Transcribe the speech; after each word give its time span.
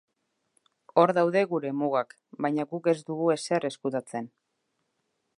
Hor 1.01 1.11
daude 1.17 1.43
gure 1.51 1.73
mugak, 1.81 2.15
baina 2.45 2.65
guk 2.71 2.89
ez 2.93 2.95
dugu 3.11 3.27
ezer 3.35 3.67
ezkutatzen. 3.71 4.31